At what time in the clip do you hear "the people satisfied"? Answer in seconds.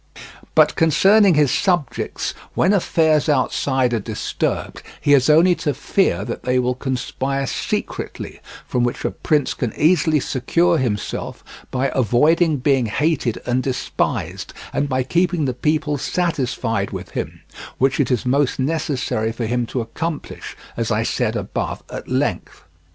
15.45-16.89